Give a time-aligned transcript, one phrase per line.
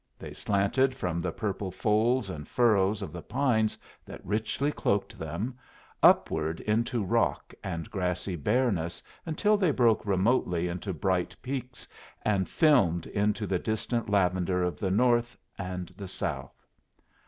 [0.17, 5.55] They slanted from the purple folds and furrows of the pines that richly cloaked them,
[6.01, 11.87] upward into rock and grassy bareness until they broke remotely into bright peaks,
[12.23, 16.65] and filmed into the distant lavender of the north and the south.